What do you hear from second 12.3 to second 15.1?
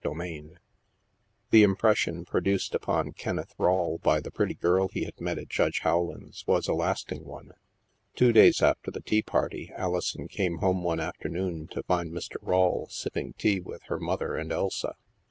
Rawle sipping tea with her mother and Elsa.